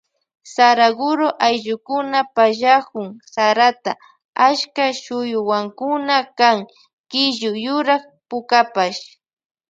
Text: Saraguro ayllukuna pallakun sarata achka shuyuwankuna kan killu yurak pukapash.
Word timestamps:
Saraguro 0.53 1.27
ayllukuna 1.47 2.19
pallakun 2.35 3.07
sarata 3.33 3.91
achka 4.47 4.85
shuyuwankuna 5.01 6.15
kan 6.39 6.57
killu 7.11 7.51
yurak 7.65 8.03
pukapash. 8.29 9.01